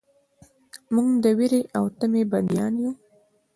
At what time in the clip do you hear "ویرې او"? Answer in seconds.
1.37-1.85